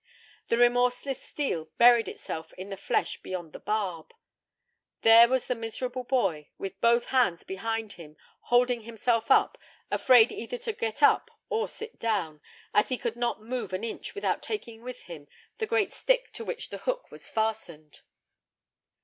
The 0.47 0.57
remorseless 0.57 1.21
steel 1.21 1.69
buried 1.77 2.07
itself 2.07 2.53
in 2.53 2.69
the 2.69 2.75
flesh 2.75 3.21
beyond 3.21 3.53
the 3.53 3.59
barb. 3.59 4.15
There 5.03 5.27
was 5.27 5.45
the 5.45 5.53
miserable 5.53 6.03
boy, 6.05 6.49
with 6.57 6.81
both 6.81 7.09
hands 7.13 7.43
behind 7.43 7.91
him, 7.93 8.17
holding 8.45 8.81
himself 8.81 9.29
up, 9.29 9.59
afraid 9.91 10.31
either 10.31 10.57
to 10.57 10.73
get 10.73 11.03
up 11.03 11.29
or 11.49 11.67
sit 11.67 11.99
down, 11.99 12.41
as 12.73 12.89
he 12.89 12.97
could 12.97 13.15
not 13.15 13.43
move 13.43 13.73
an 13.73 13.83
inch 13.83 14.15
without 14.15 14.41
taking 14.41 14.81
with 14.81 15.03
him 15.03 15.27
the 15.59 15.67
great 15.67 15.91
stick 15.91 16.31
to 16.33 16.43
which 16.43 16.69
the 16.71 16.79
hook 16.79 17.11
was 17.11 17.29
fastened. 17.29 18.01